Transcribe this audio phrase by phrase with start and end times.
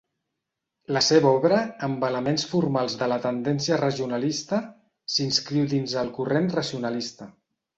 [0.95, 4.63] La seva obra, amb elements formals de la tendència regionalista,
[5.17, 7.31] s'inscriu dins el corrent racionalista.